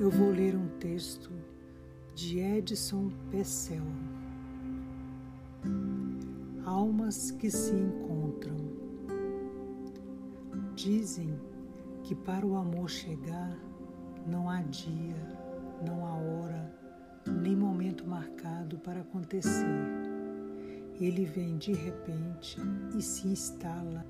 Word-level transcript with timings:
eu 0.00 0.10
vou 0.10 0.30
ler 0.30 0.56
um 0.56 0.66
texto 0.78 1.30
de 2.14 2.38
Edson 2.38 3.10
Pessel. 3.30 3.82
Almas 6.64 7.30
que 7.32 7.50
se 7.50 7.74
encontram. 7.74 8.56
Dizem 10.74 11.38
que 12.02 12.14
para 12.14 12.46
o 12.46 12.56
amor 12.56 12.88
chegar 12.88 13.54
não 14.26 14.48
há 14.48 14.62
dia, 14.62 15.14
não 15.86 16.06
há 16.06 16.14
hora, 16.14 16.74
nem 17.26 17.54
momento 17.54 18.08
marcado 18.08 18.78
para 18.78 19.02
acontecer. 19.02 19.66
Ele 20.98 21.26
vem 21.26 21.58
de 21.58 21.74
repente 21.74 22.56
e 22.96 23.02
se 23.02 23.28
instala 23.28 24.06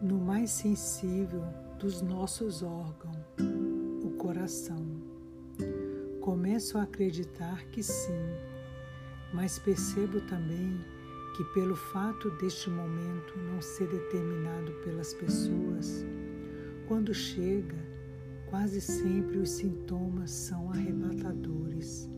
no 0.00 0.16
mais 0.16 0.50
sensível 0.50 1.42
dos 1.76 2.00
nossos 2.02 2.62
órgãos, 2.62 3.18
o 4.04 4.10
coração. 4.10 5.03
Começo 6.24 6.78
a 6.78 6.84
acreditar 6.84 7.66
que 7.66 7.82
sim, 7.82 8.24
mas 9.34 9.58
percebo 9.58 10.22
também 10.22 10.80
que, 11.36 11.44
pelo 11.52 11.76
fato 11.76 12.30
deste 12.38 12.70
momento 12.70 13.38
não 13.40 13.60
ser 13.60 13.86
determinado 13.88 14.72
pelas 14.82 15.12
pessoas, 15.12 16.02
quando 16.88 17.12
chega, 17.12 17.76
quase 18.48 18.80
sempre 18.80 19.36
os 19.36 19.50
sintomas 19.50 20.30
são 20.30 20.70
arrebatadores. 20.72 22.08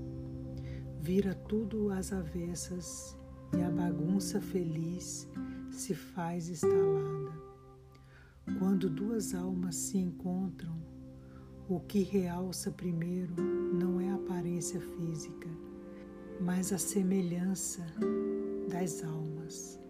Vira 1.00 1.34
tudo 1.34 1.90
às 1.90 2.12
avessas 2.12 3.18
e 3.58 3.60
a 3.60 3.70
bagunça 3.70 4.40
feliz 4.40 5.28
se 5.68 5.96
faz 5.96 6.48
instalada. 6.48 7.32
Quando 8.60 8.88
duas 8.88 9.34
almas 9.34 9.74
se 9.74 9.98
encontram, 9.98 10.80
o 11.68 11.80
que 11.80 12.02
realça 12.02 12.70
primeiro 12.70 13.34
não 13.42 14.00
é 14.00 14.08
a 14.10 14.14
aparência 14.14 14.80
física, 14.80 15.48
mas 16.40 16.72
a 16.72 16.78
semelhança 16.78 17.84
das 18.70 19.02
almas. 19.02 19.80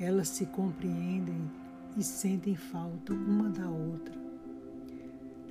Elas 0.00 0.28
se 0.28 0.46
compreendem 0.46 1.50
e 1.98 2.02
sentem 2.02 2.56
falta 2.56 3.12
uma 3.12 3.50
da 3.50 3.68
outra. 3.68 4.18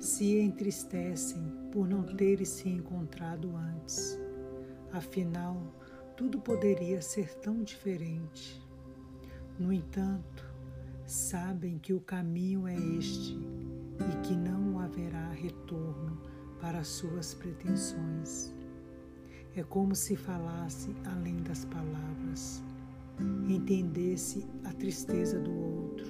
Se 0.00 0.36
entristecem 0.40 1.40
por 1.70 1.88
não 1.88 2.02
terem 2.02 2.44
se 2.44 2.68
encontrado 2.68 3.54
antes. 3.56 4.18
Afinal, 4.92 5.62
tudo 6.16 6.40
poderia 6.40 7.00
ser 7.00 7.34
tão 7.36 7.62
diferente. 7.62 8.60
No 9.56 9.72
entanto, 9.72 10.44
sabem 11.06 11.78
que 11.78 11.92
o 11.92 12.00
caminho 12.00 12.66
é 12.66 12.74
este 12.74 13.51
e 14.10 14.26
que 14.26 14.34
não 14.34 14.78
haverá 14.80 15.30
retorno 15.30 16.18
para 16.60 16.84
suas 16.84 17.34
pretensões. 17.34 18.54
É 19.54 19.62
como 19.62 19.94
se 19.94 20.16
falasse 20.16 20.94
além 21.04 21.42
das 21.42 21.64
palavras, 21.66 22.62
entendesse 23.48 24.46
a 24.64 24.72
tristeza 24.72 25.38
do 25.38 25.52
outro, 25.52 26.06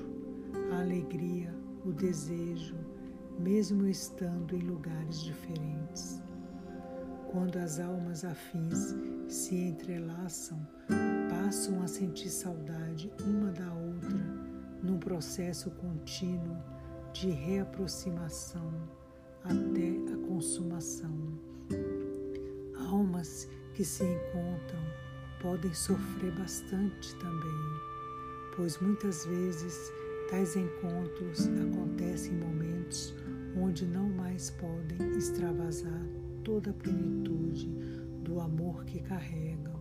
a 0.72 0.80
alegria, 0.80 1.52
o 1.84 1.92
desejo, 1.92 2.76
mesmo 3.38 3.86
estando 3.86 4.54
em 4.54 4.60
lugares 4.60 5.22
diferentes. 5.22 6.22
Quando 7.30 7.56
as 7.56 7.80
almas 7.80 8.24
afins 8.24 8.94
se 9.26 9.56
entrelaçam, 9.56 10.58
passam 11.30 11.82
a 11.82 11.88
sentir 11.88 12.28
saudade 12.28 13.10
uma 13.24 13.50
da 13.50 13.72
outra 13.72 14.18
num 14.82 14.98
processo 14.98 15.70
contínuo 15.70 16.56
de 17.12 17.30
reaproximação 17.30 18.72
até 19.44 20.12
a 20.12 20.26
consumação. 20.26 21.10
Almas 22.88 23.48
que 23.74 23.84
se 23.84 24.04
encontram 24.04 24.80
podem 25.40 25.72
sofrer 25.74 26.32
bastante 26.32 27.14
também, 27.16 27.80
pois 28.56 28.78
muitas 28.80 29.26
vezes 29.26 29.92
tais 30.30 30.56
encontros 30.56 31.48
acontecem 31.48 32.32
em 32.32 32.38
momentos 32.38 33.14
onde 33.56 33.84
não 33.84 34.08
mais 34.08 34.50
podem 34.50 35.16
extravasar 35.16 36.06
toda 36.42 36.70
a 36.70 36.74
plenitude 36.74 37.68
do 38.22 38.40
amor 38.40 38.84
que 38.84 39.00
carregam, 39.00 39.78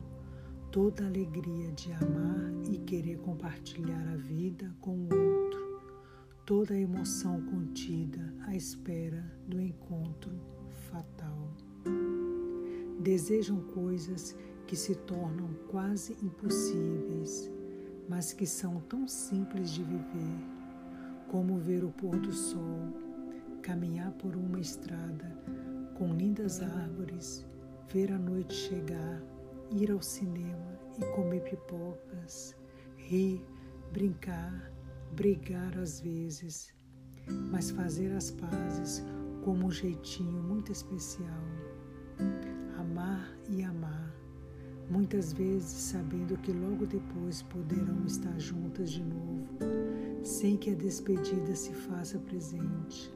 toda 0.71 1.03
a 1.03 1.07
alegria 1.07 1.71
de 1.71 1.91
amar 1.93 2.51
e 2.69 2.77
querer 2.79 3.17
compartilhar 3.19 4.07
a 4.13 4.17
vida 4.17 4.73
com 4.79 4.95
o 4.95 5.03
outro, 5.03 5.50
toda 6.51 6.73
a 6.73 6.77
emoção 6.77 7.39
contida 7.43 8.19
à 8.45 8.53
espera 8.53 9.23
do 9.47 9.61
encontro 9.61 10.37
fatal. 10.89 11.49
Desejam 12.99 13.61
coisas 13.73 14.35
que 14.67 14.75
se 14.75 14.93
tornam 14.95 15.53
quase 15.69 16.11
impossíveis, 16.21 17.49
mas 18.09 18.33
que 18.33 18.45
são 18.45 18.81
tão 18.81 19.07
simples 19.07 19.71
de 19.71 19.81
viver, 19.81 20.43
como 21.29 21.57
ver 21.57 21.85
o 21.85 21.89
pôr 21.89 22.19
do 22.19 22.33
sol, 22.33 22.91
caminhar 23.61 24.11
por 24.11 24.35
uma 24.35 24.59
estrada 24.59 25.33
com 25.97 26.13
lindas 26.13 26.61
árvores, 26.61 27.47
ver 27.87 28.11
a 28.11 28.19
noite 28.19 28.53
chegar, 28.53 29.23
ir 29.71 29.89
ao 29.89 30.01
cinema 30.01 30.77
e 30.99 31.05
comer 31.15 31.43
pipocas, 31.43 32.57
rir, 32.97 33.41
brincar, 33.93 34.70
brigar 35.15 35.77
às 35.77 35.99
vezes, 35.99 36.73
mas 37.49 37.71
fazer 37.71 38.11
as 38.13 38.31
pazes 38.31 39.03
como 39.43 39.67
um 39.67 39.71
jeitinho 39.71 40.41
muito 40.43 40.71
especial. 40.71 41.43
Amar 42.77 43.31
e 43.49 43.63
amar, 43.63 44.13
muitas 44.89 45.33
vezes 45.33 45.71
sabendo 45.71 46.37
que 46.37 46.51
logo 46.51 46.85
depois 46.85 47.41
poderão 47.43 48.05
estar 48.05 48.37
juntas 48.39 48.91
de 48.91 49.03
novo, 49.03 49.47
sem 50.23 50.57
que 50.57 50.71
a 50.71 50.75
despedida 50.75 51.55
se 51.55 51.73
faça 51.73 52.17
presente. 52.19 53.13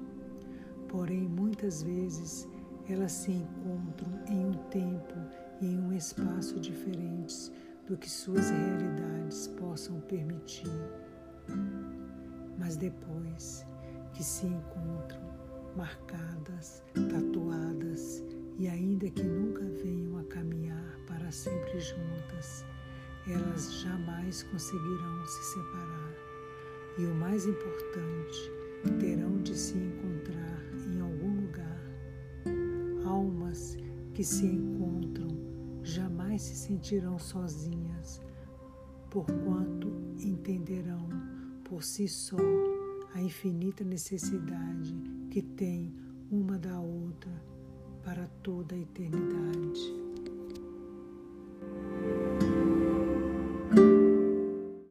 Porém, 0.88 1.28
muitas 1.28 1.84
vezes 1.84 2.48
elas 2.88 3.12
se 3.12 3.32
encontram 3.32 4.24
em 4.28 4.46
um 4.46 4.54
tempo 4.70 5.16
e 5.62 5.66
em 5.66 5.80
um 5.80 5.94
espaço 5.94 6.60
diferentes 6.60 7.52
do 7.88 7.98
que 7.98 8.10
suas 8.10 8.50
realidades 8.50 9.48
possam 9.48 10.00
permitir. 10.02 10.70
Mas 12.58 12.78
depois 12.78 13.66
que 14.14 14.24
se 14.24 14.46
encontram, 14.46 15.22
marcadas, 15.76 16.84
tatuadas, 16.94 18.24
e 18.58 18.68
ainda 18.68 19.10
que 19.10 19.24
nunca 19.24 19.64
venham 19.84 20.18
a 20.18 20.24
caminhar 20.26 21.00
para 21.08 21.30
sempre 21.32 21.80
juntas, 21.80 22.66
elas 23.28 23.74
jamais 23.82 24.44
conseguirão 24.44 25.26
se 25.26 25.54
separar. 25.54 26.14
E 26.98 27.06
o 27.06 27.14
mais 27.16 27.46
importante, 27.46 28.52
terão 29.00 29.42
de 29.42 29.56
se 29.56 29.78
encontrar 29.78 30.62
em 30.88 31.02
algum 31.02 31.42
lugar 31.42 31.76
Almas 33.06 33.78
que 34.14 34.24
se 34.24 34.46
encontram 34.46 35.28
jamais 35.84 36.42
se 36.42 36.56
sentirão 36.56 37.20
sozinhas, 37.20 38.20
porquanto 39.12 39.90
entenderão 40.18 41.08
por 41.66 41.84
si 41.84 42.08
só 42.08 42.38
a 43.14 43.22
infinita 43.22 43.84
necessidade 43.84 44.96
que 45.30 45.42
tem 45.42 45.94
uma 46.32 46.58
da 46.58 46.80
outra 46.80 47.32
para 48.04 48.28
toda 48.42 48.76
a 48.76 48.80
eternidade. 48.80 50.05